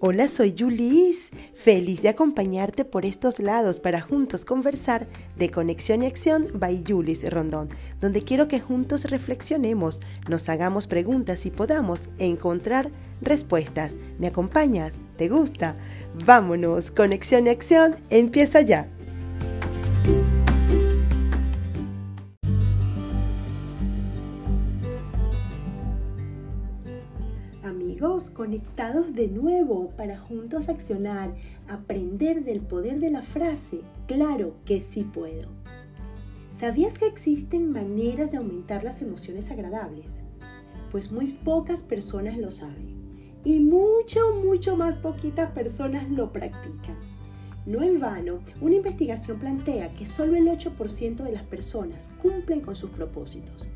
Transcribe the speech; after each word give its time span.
Hola, 0.00 0.28
soy 0.28 0.54
Julis, 0.56 1.30
feliz 1.54 2.02
de 2.02 2.08
acompañarte 2.08 2.84
por 2.84 3.04
estos 3.04 3.40
lados 3.40 3.80
para 3.80 4.00
juntos 4.00 4.44
conversar 4.44 5.08
de 5.36 5.50
Conexión 5.50 6.04
y 6.04 6.06
Acción 6.06 6.52
by 6.54 6.84
Julis 6.86 7.28
Rondón, 7.28 7.68
donde 8.00 8.22
quiero 8.22 8.46
que 8.46 8.60
juntos 8.60 9.10
reflexionemos, 9.10 9.98
nos 10.28 10.48
hagamos 10.48 10.86
preguntas 10.86 11.46
y 11.46 11.50
podamos 11.50 12.10
encontrar 12.18 12.92
respuestas. 13.20 13.96
¿Me 14.20 14.28
acompañas? 14.28 14.94
¿Te 15.16 15.28
gusta? 15.28 15.74
Vámonos, 16.24 16.92
Conexión 16.92 17.48
y 17.48 17.50
Acción 17.50 17.96
empieza 18.08 18.60
ya. 18.60 18.88
Conectados 28.38 29.16
de 29.16 29.26
nuevo 29.26 29.90
para 29.96 30.16
juntos 30.16 30.68
accionar, 30.68 31.34
aprender 31.66 32.44
del 32.44 32.60
poder 32.60 33.00
de 33.00 33.10
la 33.10 33.20
frase, 33.20 33.80
claro 34.06 34.54
que 34.64 34.80
sí 34.80 35.02
puedo. 35.02 35.48
¿Sabías 36.56 36.96
que 36.96 37.08
existen 37.08 37.72
maneras 37.72 38.30
de 38.30 38.36
aumentar 38.36 38.84
las 38.84 39.02
emociones 39.02 39.50
agradables? 39.50 40.22
Pues 40.92 41.10
muy 41.10 41.26
pocas 41.32 41.82
personas 41.82 42.38
lo 42.38 42.52
saben 42.52 43.40
y 43.44 43.58
mucho, 43.58 44.20
mucho 44.44 44.76
más 44.76 44.94
poquitas 44.94 45.50
personas 45.50 46.08
lo 46.08 46.32
practican. 46.32 46.96
No 47.66 47.82
en 47.82 47.98
vano, 47.98 48.38
una 48.60 48.76
investigación 48.76 49.40
plantea 49.40 49.92
que 49.96 50.06
solo 50.06 50.36
el 50.36 50.46
8% 50.46 51.24
de 51.24 51.32
las 51.32 51.42
personas 51.42 52.08
cumplen 52.22 52.60
con 52.60 52.76
sus 52.76 52.90
propósitos. 52.90 53.68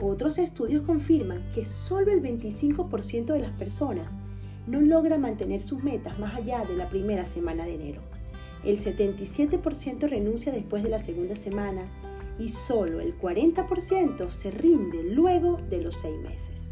Otros 0.00 0.38
estudios 0.38 0.82
confirman 0.82 1.42
que 1.54 1.64
solo 1.64 2.12
el 2.12 2.22
25% 2.22 3.32
de 3.32 3.40
las 3.40 3.52
personas 3.52 4.12
no 4.66 4.80
logra 4.80 5.18
mantener 5.18 5.62
sus 5.62 5.82
metas 5.82 6.18
más 6.18 6.34
allá 6.34 6.62
de 6.64 6.76
la 6.76 6.88
primera 6.88 7.24
semana 7.24 7.64
de 7.64 7.74
enero. 7.74 8.00
El 8.64 8.78
77% 8.78 10.08
renuncia 10.08 10.52
después 10.52 10.82
de 10.82 10.90
la 10.90 11.00
segunda 11.00 11.34
semana 11.34 11.82
y 12.38 12.50
solo 12.50 13.00
el 13.00 13.18
40% 13.18 14.30
se 14.30 14.50
rinde 14.50 15.02
luego 15.02 15.58
de 15.68 15.82
los 15.82 15.94
seis 15.94 16.16
meses. 16.20 16.70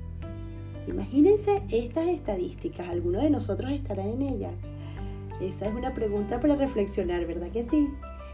Imagínense 0.87 1.63
estas 1.71 2.09
estadísticas, 2.09 2.89
¿alguno 2.89 3.21
de 3.21 3.31
nosotros 3.31 3.73
estará 3.73 4.05
en 4.05 4.23
ellas? 4.23 4.55
Esa 5.41 5.67
es 5.67 5.75
una 5.75 5.95
pregunta 5.95 6.39
para 6.39 6.55
reflexionar, 6.55 7.27
¿verdad 7.27 7.51
que 7.51 7.65
sí? 7.65 7.89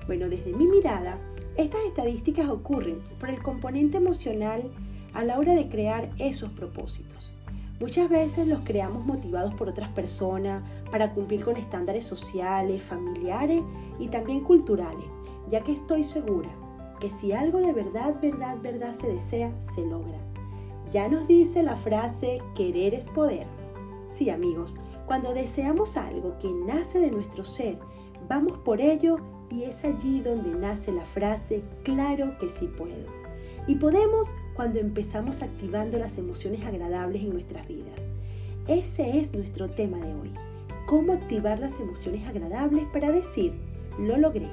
Bueno, 0.06 0.28
desde 0.28 0.52
mi 0.52 0.66
mirada, 0.66 1.18
estas 1.56 1.80
estadísticas 1.86 2.48
ocurren 2.48 3.00
por 3.20 3.30
el 3.30 3.42
componente 3.42 3.98
emocional 3.98 4.70
a 5.12 5.24
la 5.24 5.38
hora 5.38 5.54
de 5.54 5.68
crear 5.68 6.10
esos 6.18 6.50
propósitos. 6.50 7.34
Muchas 7.80 8.08
veces 8.08 8.46
los 8.46 8.60
creamos 8.60 9.04
motivados 9.04 9.54
por 9.54 9.68
otras 9.68 9.90
personas 9.90 10.62
para 10.90 11.12
cumplir 11.12 11.44
con 11.44 11.56
estándares 11.56 12.04
sociales, 12.04 12.82
familiares 12.82 13.62
y 13.98 14.08
también 14.08 14.44
culturales, 14.44 15.06
ya 15.50 15.62
que 15.62 15.72
estoy 15.72 16.04
segura 16.04 16.48
que 17.00 17.10
si 17.10 17.32
algo 17.32 17.58
de 17.58 17.72
verdad, 17.72 18.14
verdad, 18.22 18.58
verdad 18.62 18.92
se 18.92 19.08
desea, 19.08 19.52
se 19.74 19.84
logra. 19.84 20.18
Ya 20.92 21.08
nos 21.08 21.26
dice 21.26 21.64
la 21.64 21.74
frase 21.74 22.40
querer 22.54 22.94
es 22.94 23.08
poder. 23.08 23.48
Sí 24.08 24.30
amigos, 24.30 24.76
cuando 25.06 25.34
deseamos 25.34 25.96
algo 25.96 26.38
que 26.38 26.48
nace 26.48 27.00
de 27.00 27.10
nuestro 27.10 27.44
ser, 27.44 27.76
vamos 28.28 28.56
por 28.58 28.80
ello 28.80 29.16
y 29.52 29.64
es 29.64 29.84
allí 29.84 30.20
donde 30.20 30.54
nace 30.54 30.92
la 30.92 31.04
frase 31.04 31.62
claro 31.82 32.36
que 32.38 32.48
sí 32.48 32.66
puedo. 32.66 33.22
Y 33.66 33.76
podemos 33.76 34.28
cuando 34.54 34.78
empezamos 34.80 35.42
activando 35.42 35.98
las 35.98 36.18
emociones 36.18 36.64
agradables 36.64 37.22
en 37.22 37.30
nuestras 37.30 37.68
vidas. 37.68 38.08
Ese 38.66 39.18
es 39.18 39.34
nuestro 39.34 39.70
tema 39.70 39.98
de 39.98 40.14
hoy. 40.14 40.32
Cómo 40.86 41.12
activar 41.12 41.60
las 41.60 41.78
emociones 41.80 42.26
agradables 42.26 42.84
para 42.92 43.12
decir, 43.12 43.52
lo 43.98 44.16
logré. 44.16 44.48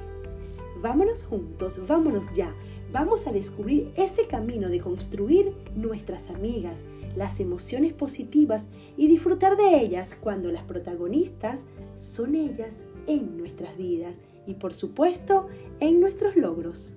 Vámonos 0.80 1.24
juntos, 1.24 1.80
vámonos 1.86 2.32
ya. 2.32 2.54
Vamos 2.92 3.26
a 3.26 3.32
descubrir 3.32 3.92
ese 3.96 4.26
camino 4.26 4.68
de 4.68 4.80
construir 4.80 5.52
nuestras 5.76 6.28
amigas, 6.28 6.82
las 7.16 7.40
emociones 7.40 7.92
positivas 7.92 8.68
y 8.96 9.06
disfrutar 9.08 9.56
de 9.56 9.80
ellas 9.80 10.16
cuando 10.20 10.50
las 10.50 10.64
protagonistas 10.64 11.64
son 11.98 12.34
ellas 12.34 12.80
en 13.06 13.36
nuestras 13.36 13.76
vidas 13.76 14.14
y 14.46 14.54
por 14.54 14.74
supuesto 14.74 15.48
en 15.80 16.00
nuestros 16.00 16.36
logros. 16.36 16.94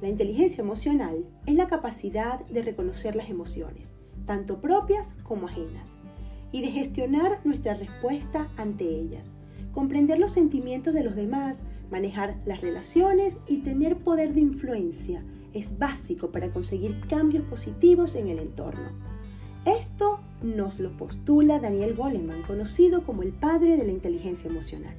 La 0.00 0.08
inteligencia 0.08 0.62
emocional 0.62 1.26
es 1.46 1.54
la 1.54 1.66
capacidad 1.66 2.44
de 2.46 2.62
reconocer 2.62 3.14
las 3.16 3.28
emociones, 3.28 3.96
tanto 4.24 4.60
propias 4.60 5.14
como 5.22 5.46
ajenas, 5.46 5.98
y 6.52 6.62
de 6.62 6.68
gestionar 6.68 7.40
nuestra 7.44 7.74
respuesta 7.74 8.48
ante 8.56 8.84
ellas, 8.86 9.34
comprender 9.72 10.18
los 10.18 10.32
sentimientos 10.32 10.94
de 10.94 11.04
los 11.04 11.14
demás, 11.16 11.62
manejar 11.90 12.36
las 12.46 12.60
relaciones 12.60 13.38
y 13.46 13.58
tener 13.58 13.96
poder 13.96 14.32
de 14.32 14.40
influencia 14.40 15.24
es 15.52 15.78
básico 15.78 16.30
para 16.30 16.50
conseguir 16.50 17.00
cambios 17.08 17.44
positivos 17.44 18.14
en 18.14 18.28
el 18.28 18.38
entorno. 18.38 18.90
Esto 19.66 20.20
nos 20.42 20.78
lo 20.78 20.96
postula 20.96 21.58
Daniel 21.58 21.94
Goleman, 21.94 22.42
conocido 22.42 23.02
como 23.02 23.22
el 23.22 23.32
padre 23.32 23.76
de 23.76 23.84
la 23.84 23.92
inteligencia 23.92 24.50
emocional. 24.50 24.94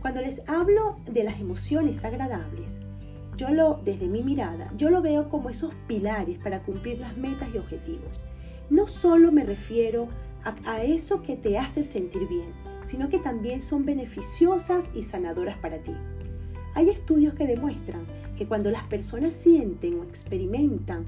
Cuando 0.00 0.22
les 0.22 0.40
hablo 0.48 0.96
de 1.06 1.24
las 1.24 1.40
emociones 1.40 2.04
agradables, 2.04 2.80
yo 3.36 3.50
lo, 3.50 3.80
desde 3.84 4.06
mi 4.06 4.22
mirada, 4.22 4.68
yo 4.76 4.90
lo 4.90 5.02
veo 5.02 5.28
como 5.28 5.50
esos 5.50 5.72
pilares 5.86 6.38
para 6.38 6.62
cumplir 6.62 6.98
las 6.98 7.16
metas 7.16 7.48
y 7.54 7.58
objetivos. 7.58 8.20
No 8.70 8.86
solo 8.86 9.30
me 9.30 9.44
refiero 9.44 10.08
a, 10.08 10.29
a 10.44 10.82
eso 10.82 11.22
que 11.22 11.36
te 11.36 11.58
hace 11.58 11.84
sentir 11.84 12.26
bien, 12.28 12.52
sino 12.82 13.08
que 13.08 13.18
también 13.18 13.60
son 13.60 13.84
beneficiosas 13.84 14.88
y 14.94 15.02
sanadoras 15.02 15.58
para 15.58 15.78
ti. 15.78 15.92
Hay 16.74 16.88
estudios 16.88 17.34
que 17.34 17.46
demuestran 17.46 18.04
que 18.36 18.46
cuando 18.46 18.70
las 18.70 18.84
personas 18.84 19.34
sienten 19.34 20.00
o 20.00 20.04
experimentan 20.04 21.06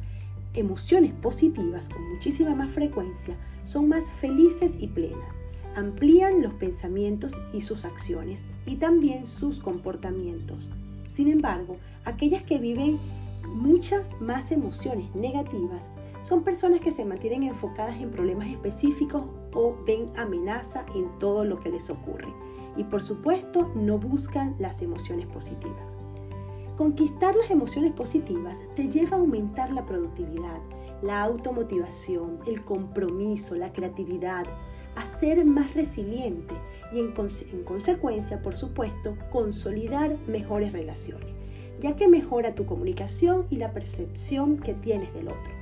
emociones 0.55 1.13
positivas 1.13 1.89
con 1.89 2.07
muchísima 2.13 2.55
más 2.55 2.73
frecuencia, 2.73 3.37
son 3.65 3.89
más 3.89 4.11
felices 4.11 4.77
y 4.79 4.89
plenas, 4.89 5.37
amplían 5.75 6.43
los 6.43 6.53
pensamientos 6.55 7.35
y 7.53 7.63
sus 7.63 7.85
acciones 7.85 8.45
y 8.67 8.77
también 8.77 9.25
sus 9.25 9.61
comportamientos. 9.61 10.69
Sin 11.11 11.31
embargo, 11.31 11.79
aquellas 12.05 12.43
que 12.43 12.59
viven 12.59 12.99
muchas 13.47 14.21
más 14.21 14.53
emociones 14.53 15.15
negativas 15.15 15.89
son 16.23 16.45
personas 16.45 16.81
que 16.81 16.93
se 16.93 17.05
mantienen 17.05 17.43
enfocadas 17.43 18.01
en 18.01 18.11
problemas 18.11 18.49
específicos 18.49 19.25
o 19.53 19.77
ven 19.85 20.11
amenaza 20.17 20.87
en 20.95 21.19
todo 21.19 21.45
lo 21.45 21.59
que 21.61 21.71
les 21.71 21.91
ocurre. 21.91 22.33
Y 22.77 22.85
por 22.85 23.03
supuesto 23.03 23.71
no 23.75 23.99
buscan 23.99 24.55
las 24.59 24.81
emociones 24.81 25.27
positivas. 25.27 25.89
Conquistar 26.77 27.37
las 27.37 27.51
emociones 27.51 27.93
positivas 27.93 28.61
te 28.75 28.89
lleva 28.89 29.17
a 29.17 29.21
aumentar 29.21 29.73
la 29.73 29.85
productividad, 29.85 30.59
la 31.03 31.23
automotivación, 31.23 32.39
el 32.47 32.65
compromiso, 32.65 33.57
la 33.57 33.73
creatividad, 33.73 34.47
a 34.95 35.05
ser 35.05 35.45
más 35.45 35.75
resiliente 35.75 36.55
y 36.93 37.01
en, 37.01 37.13
consecuencia, 37.65 38.43
por 38.43 38.55
supuesto, 38.55 39.17
consolidar 39.31 40.17
mejores 40.27 40.73
relaciones, 40.73 41.35
ya 41.81 41.97
que 41.97 42.09
mejora 42.09 42.55
tu 42.55 42.65
comunicación 42.67 43.47
y 43.51 43.57
la 43.57 43.73
percepción 43.73 44.57
que 44.59 44.75
tienes 44.75 45.13
del 45.15 45.29
otro. 45.29 45.62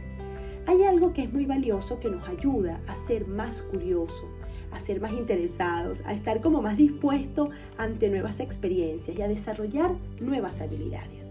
Hay 0.71 0.85
algo 0.85 1.13
que 1.13 1.23
es 1.25 1.33
muy 1.33 1.47
valioso 1.47 1.99
que 1.99 2.09
nos 2.09 2.29
ayuda 2.29 2.81
a 2.87 2.95
ser 2.95 3.27
más 3.27 3.61
curioso, 3.61 4.29
a 4.71 4.79
ser 4.79 5.01
más 5.01 5.13
interesados, 5.15 6.01
a 6.07 6.15
estar 6.15 6.41
como 6.41 6.63
más 6.63 6.77
dispuestos 6.77 7.49
ante 7.77 8.09
nuevas 8.09 8.39
experiencias 8.39 9.19
y 9.19 9.21
a 9.21 9.27
desarrollar 9.27 9.97
nuevas 10.21 10.61
habilidades. 10.61 11.29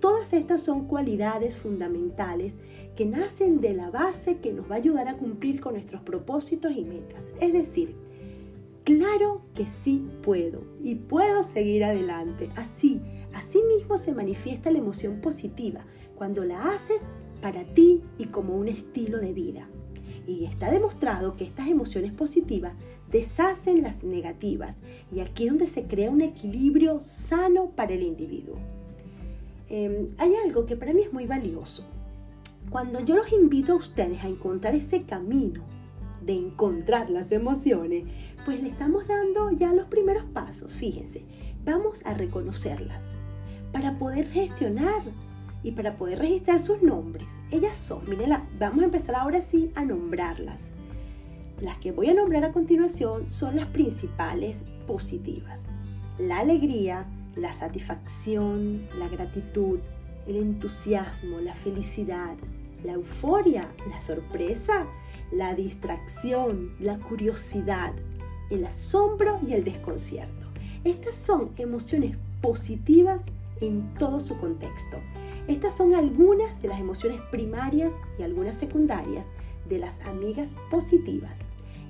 Todas 0.00 0.32
estas 0.32 0.62
son 0.62 0.86
cualidades 0.86 1.54
fundamentales 1.54 2.54
que 2.96 3.04
nacen 3.04 3.60
de 3.60 3.74
la 3.74 3.90
base 3.90 4.38
que 4.38 4.54
nos 4.54 4.70
va 4.70 4.76
a 4.76 4.78
ayudar 4.78 5.06
a 5.06 5.18
cumplir 5.18 5.60
con 5.60 5.74
nuestros 5.74 6.00
propósitos 6.00 6.72
y 6.74 6.84
metas. 6.84 7.30
Es 7.42 7.52
decir, 7.52 7.94
claro 8.84 9.42
que 9.54 9.66
sí 9.66 10.08
puedo 10.22 10.62
y 10.82 10.94
puedo 10.94 11.42
seguir 11.42 11.84
adelante. 11.84 12.48
Así, 12.56 13.02
así 13.34 13.60
mismo 13.64 13.98
se 13.98 14.14
manifiesta 14.14 14.70
la 14.70 14.78
emoción 14.78 15.20
positiva 15.20 15.84
cuando 16.16 16.42
la 16.42 16.72
haces 16.72 17.02
para 17.40 17.64
ti 17.64 18.02
y 18.18 18.26
como 18.26 18.56
un 18.56 18.68
estilo 18.68 19.18
de 19.18 19.32
vida 19.32 19.68
y 20.28 20.44
está 20.44 20.70
demostrado 20.70 21.36
que 21.36 21.44
estas 21.44 21.68
emociones 21.68 22.12
positivas 22.12 22.74
deshacen 23.10 23.82
las 23.82 24.04
negativas 24.04 24.76
y 25.10 25.20
aquí 25.20 25.44
es 25.44 25.50
donde 25.50 25.66
se 25.66 25.84
crea 25.84 26.10
un 26.10 26.20
equilibrio 26.20 27.00
sano 27.00 27.70
para 27.70 27.94
el 27.94 28.02
individuo. 28.02 28.56
Em, 29.70 30.06
hay 30.18 30.34
algo 30.44 30.66
que 30.66 30.76
para 30.76 30.92
mí 30.92 31.00
es 31.00 31.12
muy 31.14 31.26
valioso. 31.26 31.88
Cuando 32.70 33.00
yo 33.00 33.16
los 33.16 33.32
invito 33.32 33.72
a 33.72 33.76
ustedes 33.76 34.22
a 34.22 34.28
encontrar 34.28 34.74
ese 34.74 35.04
camino 35.04 35.62
de 36.20 36.34
encontrar 36.34 37.08
las 37.08 37.32
emociones, 37.32 38.04
pues 38.44 38.62
le 38.62 38.68
estamos 38.68 39.06
dando 39.06 39.50
ya 39.52 39.72
los 39.72 39.86
primeros 39.86 40.24
pasos. 40.24 40.74
Fíjense, 40.74 41.24
vamos 41.64 42.04
a 42.04 42.12
reconocerlas 42.12 43.14
para 43.72 43.98
poder 43.98 44.28
gestionar 44.28 45.02
y 45.62 45.72
para 45.72 45.96
poder 45.96 46.18
registrar 46.18 46.58
sus 46.58 46.82
nombres. 46.82 47.28
Ellas 47.50 47.76
son, 47.76 48.08
miren, 48.08 48.32
vamos 48.58 48.82
a 48.82 48.86
empezar 48.86 49.14
ahora 49.14 49.40
sí 49.40 49.70
a 49.74 49.84
nombrarlas. 49.84 50.60
Las 51.60 51.78
que 51.78 51.92
voy 51.92 52.08
a 52.08 52.14
nombrar 52.14 52.44
a 52.44 52.52
continuación 52.52 53.28
son 53.28 53.56
las 53.56 53.66
principales 53.66 54.64
positivas. 54.86 55.66
La 56.18 56.38
alegría, 56.38 57.06
la 57.34 57.52
satisfacción, 57.52 58.82
la 58.98 59.08
gratitud, 59.08 59.80
el 60.26 60.36
entusiasmo, 60.36 61.40
la 61.40 61.54
felicidad, 61.54 62.36
la 62.84 62.92
euforia, 62.92 63.68
la 63.90 64.00
sorpresa, 64.00 64.86
la 65.32 65.54
distracción, 65.54 66.72
la 66.78 66.98
curiosidad, 66.98 67.92
el 68.50 68.64
asombro 68.64 69.40
y 69.46 69.54
el 69.54 69.64
desconcierto. 69.64 70.48
Estas 70.84 71.16
son 71.16 71.50
emociones 71.58 72.16
positivas 72.40 73.20
en 73.60 73.94
todo 73.94 74.20
su 74.20 74.38
contexto. 74.38 74.98
Estas 75.48 75.74
son 75.74 75.94
algunas 75.94 76.60
de 76.60 76.68
las 76.68 76.78
emociones 76.78 77.20
primarias 77.30 77.90
y 78.18 78.22
algunas 78.22 78.54
secundarias 78.54 79.26
de 79.66 79.78
las 79.78 79.98
amigas 80.02 80.54
positivas. 80.70 81.38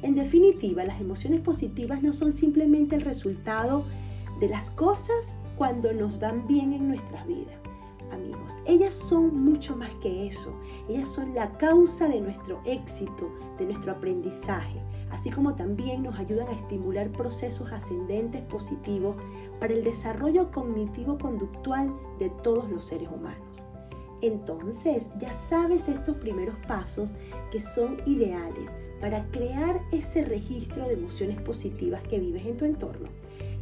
En 0.03 0.15
definitiva, 0.15 0.85
las 0.85 1.01
emociones 1.01 1.41
positivas 1.41 2.01
no 2.01 2.13
son 2.13 2.31
simplemente 2.31 2.95
el 2.95 3.01
resultado 3.01 3.85
de 4.39 4.49
las 4.49 4.71
cosas 4.71 5.35
cuando 5.57 5.93
nos 5.93 6.21
van 6.21 6.47
bien 6.47 6.73
en 6.73 6.87
nuestras 6.87 7.27
vidas. 7.27 7.57
Amigos, 8.13 8.57
ellas 8.65 8.95
son 8.95 9.45
mucho 9.45 9.77
más 9.77 9.93
que 9.97 10.29
eso. 10.29 10.57
Ellas 10.89 11.09
son 11.09 11.35
la 11.35 11.51
causa 11.59 12.09
de 12.09 12.21
nuestro 12.21 12.61
éxito, 12.65 13.29
de 13.59 13.67
nuestro 13.67 13.91
aprendizaje, 13.91 14.81
así 15.11 15.31
como 15.31 15.55
también 15.55 16.03
nos 16.03 16.19
ayudan 16.19 16.49
a 16.49 16.53
estimular 16.53 17.11
procesos 17.11 17.71
ascendentes 17.73 18.43
positivos 18.43 19.17
para 19.61 19.75
el 19.75 19.85
desarrollo 19.85 20.51
cognitivo-conductual 20.51 21.93
de 22.19 22.31
todos 22.43 22.71
los 22.71 22.85
seres 22.85 23.09
humanos. 23.09 23.63
Entonces, 24.21 25.07
ya 25.21 25.33
sabes 25.33 25.89
estos 25.89 26.17
primeros 26.17 26.57
pasos 26.67 27.13
que 27.53 27.61
son 27.61 27.99
ideales 28.07 28.71
para 29.01 29.25
crear 29.27 29.81
ese 29.93 30.25
registro 30.25 30.87
de 30.87 30.95
emociones 30.95 31.41
positivas 31.41 32.03
que 32.03 32.19
vives 32.19 32.45
en 32.47 32.57
tu 32.57 32.65
entorno. 32.65 33.09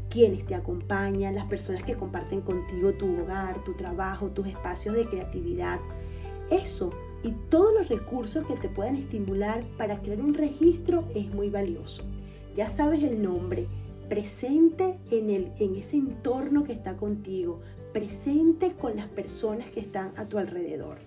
Quienes 0.09 0.47
te 0.47 0.55
acompañan, 0.55 1.35
las 1.35 1.47
personas 1.47 1.85
que 1.85 1.95
comparten 1.95 2.41
contigo 2.41 2.95
tu 2.95 3.21
hogar, 3.21 3.63
tu 3.65 3.75
trabajo, 3.75 4.29
tus 4.29 4.47
espacios 4.47 4.95
de 4.95 5.05
creatividad. 5.05 5.79
Eso 6.51 6.91
y 7.27 7.33
todos 7.51 7.75
los 7.75 7.89
recursos 7.89 8.47
que 8.47 8.55
te 8.55 8.69
puedan 8.69 8.95
estimular 8.95 9.65
para 9.77 10.01
crear 10.01 10.21
un 10.21 10.35
registro 10.35 11.09
es 11.13 11.27
muy 11.35 11.51
valioso. 11.51 12.05
Ya 12.55 12.69
sabes 12.69 13.03
el 13.03 13.21
nombre, 13.21 13.67
presente 14.09 14.97
en, 15.11 15.31
el, 15.31 15.51
en 15.59 15.75
ese 15.75 15.97
entorno 15.97 16.63
que 16.63 16.73
está 16.73 16.97
contigo, 16.97 17.61
presente 17.93 18.75
con 18.75 18.95
las 18.95 19.09
personas 19.09 19.69
que 19.71 19.81
están 19.81 20.13
a 20.17 20.27
tu 20.27 20.39
alrededor. 20.39 20.99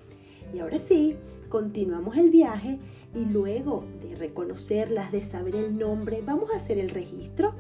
Y 0.54 0.60
ahora 0.60 0.78
sí, 0.78 1.16
continuamos 1.48 2.18
el 2.18 2.32
viaje 2.32 2.80
y 3.16 3.24
luego 3.24 3.86
de 4.02 4.16
reconocerlas, 4.16 5.14
de 5.14 5.22
saber 5.22 5.56
el 5.56 5.78
nombre, 5.78 6.22
vamos 6.26 6.52
a 6.52 6.58
hacer 6.58 6.80
el 6.80 6.90
registro. 6.90 7.54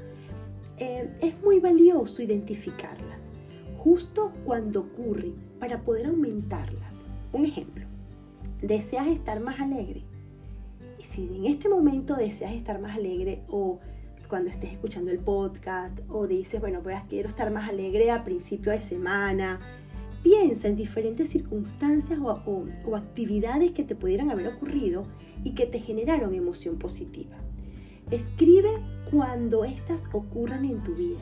Eh, 0.78 1.10
es 1.22 1.42
muy 1.42 1.62
valioso 1.62 2.22
identificarlas 2.22 3.30
justo 3.78 4.34
cuando 4.46 4.82
ocurre 4.82 5.32
para 5.60 5.82
poder 5.82 6.08
aumentarlas. 6.08 7.00
Un 7.32 7.46
ejemplo, 7.46 7.86
deseas 8.62 9.08
estar 9.08 9.40
más 9.40 9.60
alegre. 9.60 10.04
Si 11.00 11.24
en 11.24 11.46
este 11.46 11.70
momento 11.70 12.16
deseas 12.16 12.54
estar 12.54 12.80
más 12.80 12.98
alegre 12.98 13.44
o 13.50 13.80
cuando 14.28 14.52
estés 14.52 14.72
escuchando 14.72 15.12
el 15.12 15.20
podcast 15.20 16.00
o 16.08 16.28
dices, 16.28 16.62
bueno, 16.62 16.82
pues 16.84 17.02
quiero 17.10 17.28
estar 17.28 17.52
más 17.52 17.68
alegre 17.68 18.12
a 18.12 18.24
principio 18.24 18.72
de 18.72 18.80
semana, 18.80 19.60
piensa 20.22 20.68
en 20.68 20.76
diferentes 20.76 21.30
circunstancias 21.30 22.20
o, 22.20 22.68
o, 22.86 22.96
actividades 22.96 23.72
que 23.72 23.84
te 23.84 23.96
pudieran 23.96 24.30
haber 24.30 24.48
ocurrido 24.48 25.06
y 25.44 25.56
que 25.56 25.66
te 25.66 25.80
generaron 25.80 26.36
emoción 26.36 26.78
positiva. 26.78 27.38
Escribe 28.12 28.70
cuando 29.10 29.66
éstas 29.66 30.08
ocurran 30.14 30.66
en 30.66 30.84
tu 30.84 30.94
vida. 30.94 31.20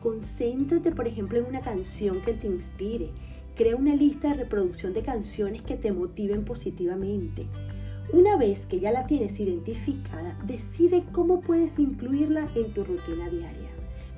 Concéntrate, 0.00 0.92
por 0.92 1.08
ejemplo, 1.08 1.38
en 1.38 1.46
una 1.46 1.60
canción 1.60 2.20
que 2.20 2.34
te 2.34 2.46
inspire. 2.46 3.10
Crea 3.58 3.74
una 3.74 3.96
lista 3.96 4.28
de 4.28 4.44
reproducción 4.44 4.94
de 4.94 5.02
canciones 5.02 5.62
que 5.62 5.74
te 5.74 5.90
motiven 5.90 6.44
positivamente. 6.44 7.48
Una 8.12 8.36
vez 8.36 8.66
que 8.66 8.78
ya 8.78 8.92
la 8.92 9.08
tienes 9.08 9.40
identificada, 9.40 10.38
decide 10.46 11.02
cómo 11.10 11.40
puedes 11.40 11.80
incluirla 11.80 12.46
en 12.54 12.72
tu 12.72 12.84
rutina 12.84 13.28
diaria. 13.28 13.70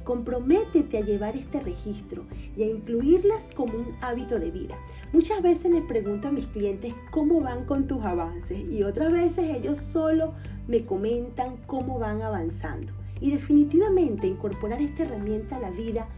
Comprométete 0.04 0.98
a 0.98 1.00
llevar 1.00 1.38
este 1.38 1.58
registro 1.58 2.26
y 2.54 2.64
a 2.64 2.66
incluirlas 2.68 3.48
como 3.54 3.78
un 3.78 3.94
hábito 4.02 4.38
de 4.38 4.50
vida. 4.50 4.76
Muchas 5.14 5.40
veces 5.40 5.72
les 5.72 5.84
pregunto 5.84 6.28
a 6.28 6.32
mis 6.32 6.44
clientes 6.48 6.92
cómo 7.10 7.40
van 7.40 7.64
con 7.64 7.86
tus 7.86 8.02
avances 8.02 8.60
y 8.70 8.82
otras 8.82 9.10
veces 9.10 9.56
ellos 9.56 9.78
solo 9.78 10.34
me 10.68 10.84
comentan 10.84 11.56
cómo 11.66 11.98
van 11.98 12.20
avanzando. 12.20 12.92
Y 13.22 13.30
definitivamente 13.30 14.26
incorporar 14.26 14.82
esta 14.82 15.04
herramienta 15.04 15.56
a 15.56 15.60
la 15.60 15.70
vida 15.70 16.08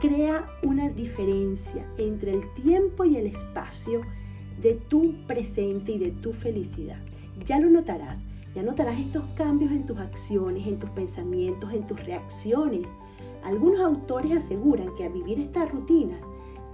crea 0.00 0.46
una 0.62 0.88
diferencia 0.88 1.86
entre 1.98 2.32
el 2.32 2.52
tiempo 2.54 3.04
y 3.04 3.16
el 3.16 3.26
espacio 3.26 4.02
de 4.60 4.74
tu 4.74 5.14
presente 5.26 5.92
y 5.92 5.98
de 5.98 6.10
tu 6.10 6.32
felicidad. 6.32 6.98
Ya 7.46 7.58
lo 7.58 7.70
notarás, 7.70 8.20
ya 8.54 8.62
notarás 8.62 8.98
estos 8.98 9.24
cambios 9.36 9.70
en 9.72 9.86
tus 9.86 9.98
acciones, 9.98 10.66
en 10.66 10.78
tus 10.78 10.90
pensamientos, 10.90 11.72
en 11.72 11.86
tus 11.86 12.04
reacciones 12.04 12.88
algunos 13.42 13.80
autores 13.80 14.32
aseguran 14.32 14.94
que 14.96 15.04
a 15.04 15.08
vivir 15.08 15.40
estas 15.40 15.70
rutinas 15.70 16.20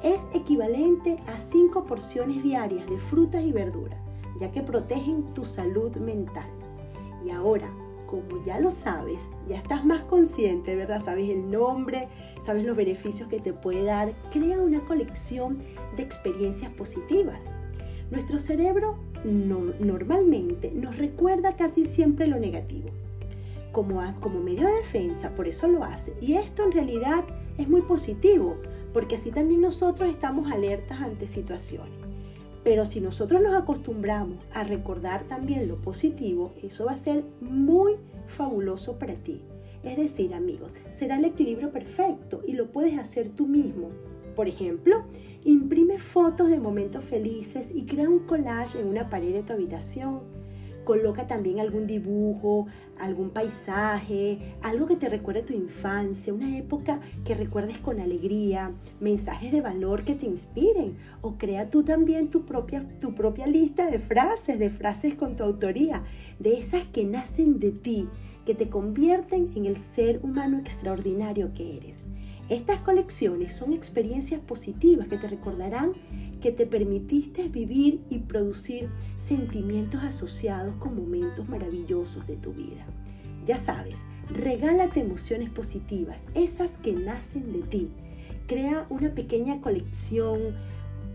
es 0.03 0.21
equivalente 0.35 1.19
a 1.27 1.39
5 1.39 1.85
porciones 1.85 2.43
diarias 2.43 2.89
de 2.89 2.99
frutas 2.99 3.43
y 3.43 3.53
verduras, 3.53 3.99
ya 4.41 4.51
que 4.51 4.63
protegen 4.63 5.33
tu 5.33 5.45
salud 5.45 5.97
mental. 5.97 6.47
Y 7.25 7.31
ahora, 7.31 7.71
como 8.07 8.45
ya 8.45 8.59
lo 8.61 8.71
sabes, 8.71 9.21
ya 9.49 9.57
estás 9.57 9.85
más 9.85 10.03
consciente, 10.03 10.77
¿verdad? 10.77 11.05
Sabes 11.05 11.29
el 11.29 11.51
nombre, 11.51 12.09
sabes 12.45 12.65
los 12.65 12.77
beneficios 12.77 13.29
que 13.29 13.41
te 13.41 13.53
puede 13.53 13.85
dar, 13.85 14.15
crea 14.33 14.59
una 14.59 14.81
colección 14.81 15.59
de 15.97 16.03
experiencias 16.03 16.71
positivas. 16.73 17.51
Nuestro 18.11 18.39
cerebro 18.39 18.97
normalmente 19.25 20.71
nos 20.73 20.97
recuerda 20.97 21.57
casi 21.57 21.85
siempre 21.85 22.27
lo 22.27 22.39
negativo 22.39 22.91
como, 23.77 24.03
como 24.21 24.41
medio 24.41 24.67
de 24.67 24.75
defensa, 24.77 25.35
por 25.35 25.47
eso 25.47 25.69
lo 25.69 25.85
hace. 25.85 26.15
Y 26.23 26.33
esto 26.37 26.65
en 26.65 26.73
realidad 26.73 27.25
es 27.59 27.69
muy 27.69 27.83
positivo, 27.83 28.57
porque 28.95 29.17
así 29.17 29.31
también 29.31 29.61
nosotros 29.61 30.09
estamos 30.09 30.51
alertas 30.51 30.99
ante 31.03 31.27
situaciones. 31.27 31.96
Pero 32.67 32.85
si 32.85 33.01
nosotros 33.01 33.41
nos 33.41 33.55
acostumbramos 33.55 34.39
a 34.53 34.65
recordar 34.65 35.23
también 35.29 35.69
lo 35.69 35.77
positivo, 35.77 36.53
eso 36.65 36.87
va 36.87 36.95
a 36.95 36.99
ser 36.99 37.23
muy 37.41 37.93
fabuloso 38.27 38.99
para 38.99 39.15
ti. 39.15 39.41
Es 39.85 39.97
decir, 39.97 40.35
amigos, 40.35 40.75
será 40.91 41.17
el 41.17 41.27
equilibrio 41.27 41.71
perfecto 41.71 42.43
y 42.45 42.55
lo 42.55 42.73
puedes 42.73 42.99
hacer 42.99 43.29
tú 43.29 43.47
mismo. 43.47 43.91
Por 44.35 44.49
ejemplo, 44.49 45.05
imprime 45.45 46.01
fotos 46.01 46.49
de 46.49 46.59
momentos 46.59 47.05
felices 47.05 47.69
y 47.73 47.85
crea 47.85 48.11
un 48.11 48.27
collage 48.27 48.81
en 48.81 48.89
una 48.89 49.11
pared 49.11 49.33
de 49.33 49.45
tu 49.45 49.53
habitación 49.53 50.23
Coloca 50.87 51.27
también 51.27 51.59
algún 51.59 51.89
dibujo, 51.89 52.69
algún 53.01 53.31
paisaje, 53.31 54.55
algo 54.63 54.87
que 54.87 54.95
te 54.95 55.09
recuerde 55.09 55.43
tu 55.43 55.53
infancia, 55.53 56.33
una 56.33 56.57
época 56.57 57.01
que 57.25 57.35
recuerdes 57.35 57.79
con 57.79 57.99
alegría, 57.99 58.71
mensajes 59.01 59.51
de 59.51 59.61
valor 59.61 60.05
que 60.05 60.15
te 60.15 60.27
inspiren. 60.27 60.97
O 61.23 61.39
crea 61.39 61.71
tú 61.71 61.83
también 61.83 62.31
tu 62.31 62.47
propia, 62.47 62.87
tu 63.01 63.17
propia 63.17 63.49
lista 63.49 63.91
de 63.91 63.99
frases, 63.99 64.61
de 64.61 64.71
frases 64.71 65.17
con 65.17 65.35
tu 65.35 65.43
autoría, 65.43 66.05
de 66.39 66.57
esas 66.57 66.85
que 66.85 67.05
nacen 67.05 67.59
de 67.59 67.73
ti, 67.73 68.09
que 68.45 68.55
te 68.55 68.69
convierten 68.69 69.51
en 69.57 69.67
el 69.67 69.79
ser 69.79 70.21
humano 70.23 70.57
extraordinario 70.61 71.53
que 71.53 71.79
eres. 71.79 72.05
Estas 72.49 72.81
colecciones 72.81 73.57
son 73.57 73.73
experiencias 73.73 74.41
positivas 74.41 75.09
que 75.09 75.19
te 75.19 75.29
recordarán 75.29 75.95
que 76.41 76.53
te 76.53 76.67
permitiste 76.67 77.49
vivir 77.49 78.05
y 78.09 78.19
producir 78.19 78.89
sentimientos 79.19 80.05
asociados 80.05 80.77
con 80.77 80.95
momentos 80.95 81.49
maravillosos 81.49 82.27
de 82.27 82.37
tu 82.37 82.53
vida. 82.53 82.87
Ya 83.47 83.59
sabes, 83.59 84.03
regálate 84.31 85.01
emociones 85.01 85.51
positivas, 85.51 86.21
esas 86.35 86.79
que 86.79 86.93
nacen 86.93 87.53
de 87.53 87.63
ti. 87.63 87.89
Crea 88.47 88.87
una 88.91 89.13
pequeña 89.15 89.61
colección 89.61 90.55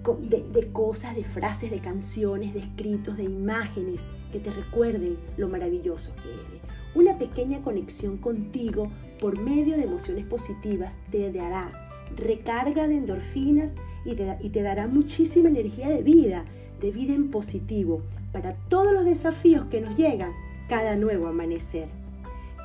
de, 0.03 0.71
cosas, 0.73 1.15
de 1.15 1.23
frases, 1.23 1.71
de 1.71 1.79
canciones, 1.79 2.53
de 2.53 2.59
escritos, 2.59 3.17
de 3.17 3.23
imágenes 3.23 4.01
que 4.31 4.39
te 4.39 4.51
recuerden 4.51 5.17
lo 5.37 5.47
maravilloso 5.47 6.13
que 6.15 6.29
eres. 6.29 6.61
Una 6.95 7.17
pequeña 7.17 7.61
conexión 7.61 8.17
contigo 8.17 8.89
por 9.21 9.39
medio 9.39 9.77
de 9.77 9.83
emociones 9.83 10.25
positivas 10.25 10.97
te 11.11 11.31
dará 11.31 11.71
recarga 12.17 12.87
de 12.87 12.97
endorfinas 12.97 13.71
y 14.03 14.15
te, 14.49 14.63
dará 14.63 14.87
muchísima 14.87 15.49
energía 15.49 15.89
de 15.89 16.01
vida, 16.01 16.45
de 16.81 16.91
vida 16.91 17.13
en 17.13 17.29
positivo, 17.29 18.01
para 18.33 18.55
todos 18.67 18.93
los 18.93 19.05
desafíos 19.05 19.65
que 19.69 19.79
nos 19.79 19.95
llegan 19.95 20.31
cada 20.67 20.95
nuevo 20.95 21.27
amanecer. 21.27 21.87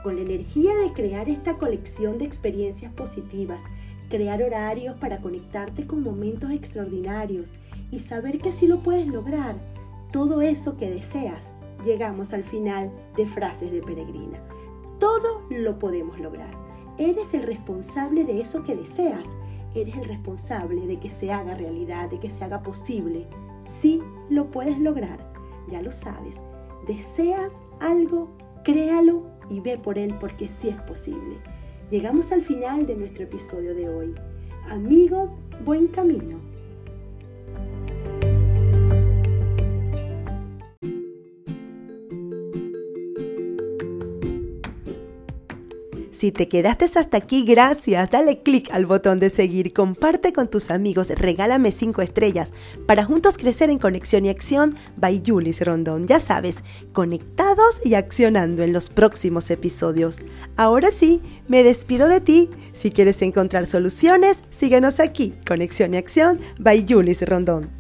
Con 0.03 0.17
la 0.17 0.23
energía 0.23 0.75
de 0.77 0.93
crear 0.93 1.29
esta 1.29 1.59
colección 1.59 2.19
de 2.19 2.25
experiencias 2.25 2.93
positivas, 2.93 3.61
crear 4.09 4.43
horarios 4.43 4.97
para 4.99 5.21
conectarte 5.21 5.87
con 5.87 6.03
momentos 6.03 6.51
extraordinarios 6.53 7.53
y 7.91 7.99
saber 7.99 8.39
que 8.39 8.53
si 8.53 8.67
lo 8.67 8.79
puedes 8.79 9.07
lograr, 9.09 9.57
todo 10.13 10.41
eso 10.41 10.77
que 10.77 10.89
deseas, 10.89 11.51
llegamos 11.85 12.33
al 12.33 12.45
final 12.45 12.91
de 13.17 13.27
frases 13.27 13.71
de 13.73 13.83
peregrina. 13.83 14.39
Todo 14.99 15.43
lo 15.51 15.79
podemos 15.79 16.19
lograr. 16.19 16.51
Eres 16.99 17.35
el 17.35 17.43
responsable 17.43 18.25
de 18.25 18.41
eso 18.41 18.65
que 18.65 18.75
deseas. 18.75 19.27
Eres 19.75 19.97
el 19.97 20.05
responsable 20.05 20.87
de 20.87 20.99
que 20.99 21.11
se 21.11 21.31
haga 21.31 21.55
realidad, 21.55 22.09
de 22.09 22.19
que 22.19 22.31
se 22.31 22.45
haga 22.45 22.63
posible. 22.63 23.27
Sí 23.67 24.01
lo 24.31 24.51
puedes 24.51 24.79
lograr. 24.79 25.19
Ya 25.69 25.83
lo 25.83 25.93
sabes. 25.93 26.41
Deseas 26.87 27.53
algo, 27.81 28.31
créalo 28.65 29.27
y 29.51 29.61
ve 29.61 29.77
por 29.77 29.99
él 29.99 30.15
porque 30.19 30.49
sí 30.49 30.69
es 30.69 30.81
posible. 30.83 31.39
Llegamos 31.91 32.33
al 32.33 32.43
final 32.43 32.87
de 32.87 32.97
nuestro 32.97 33.25
episodio 33.25 33.75
de 33.75 33.89
hoy. 33.89 34.15
Amigos, 34.69 35.31
buen 35.65 35.89
camino. 35.89 36.39
Si 46.17 46.33
te 46.33 46.49
quedaste 46.49 46.87
hasta 46.87 47.19
aquí, 47.19 47.45
gracias. 47.45 48.09
Dale 48.09 48.39
click 48.39 48.71
al 48.73 48.87
botón 48.87 49.21
de 49.21 49.29
seguir, 49.29 49.75
comparte 49.75 50.33
con 50.33 50.49
tus 50.49 50.71
amigos, 50.71 51.09
regálame 51.11 51.71
5 51.71 52.01
estrellas 52.01 52.55
para 52.87 53.05
juntos 53.05 53.37
crecer 53.37 53.69
en 53.69 53.79
conexión 53.79 54.25
y 54.25 54.31
acción 54.31 54.75
by 54.97 55.23
Julis 55.27 55.61
Rondón. 55.61 56.07
Ya 56.07 56.19
sabes, 56.19 56.65
conectados 56.95 57.81
y 57.85 57.97
accionando 57.97 58.63
en 58.63 58.73
los 58.73 58.89
próximos 58.89 59.51
episodios. 59.51 60.21
Ahora 60.57 60.91
sí, 60.91 61.21
me 61.49 61.63
despido 61.63 62.09
de 62.09 62.23
ti. 62.23 62.49
Si 62.73 62.93
quieres 62.93 63.21
encontrar 63.21 63.67
soluciones, 63.67 64.43
síguenos 64.49 65.01
aquí, 65.01 65.35
Conexión 65.47 65.93
y 65.93 65.99
Acción 65.99 66.41
by 66.59 66.87
Julis 66.89 67.21
Rondón. 67.29 67.76